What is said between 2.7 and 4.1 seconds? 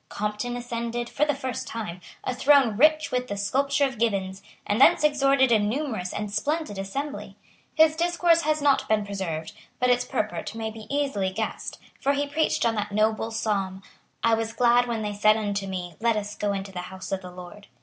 rich with the sculpture of